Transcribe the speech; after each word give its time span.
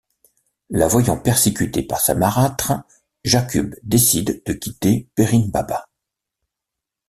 La 0.71 0.87
voyant 0.87 1.15
persécutée 1.15 1.83
par 1.83 1.99
sa 2.01 2.15
marâtre, 2.15 2.73
Jakub 3.23 3.75
décide 3.83 4.41
de 4.47 4.53
quitter 4.53 5.07
Perinbaba. 5.13 5.89